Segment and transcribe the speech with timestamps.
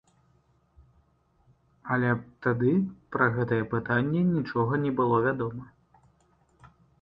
[1.95, 2.09] Але
[2.45, 2.71] тады
[3.17, 5.63] пра гэтае пытанне нічога не было вядома.